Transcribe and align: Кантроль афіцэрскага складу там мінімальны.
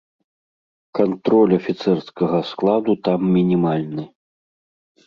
Кантроль 0.99 1.53
афіцэрскага 1.59 2.39
складу 2.53 2.97
там 3.11 3.19
мінімальны. 3.39 4.03